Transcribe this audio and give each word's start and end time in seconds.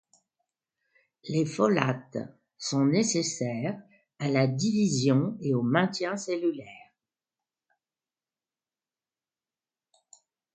Les 1.29 1.45
folates 1.45 2.17
sont 2.57 2.85
nécessaires 2.85 3.79
à 4.17 4.29
la 4.29 4.47
division 4.47 5.37
et 5.41 5.53
au 5.53 5.61
maintien 5.61 6.17
cellulaire. 6.17 6.91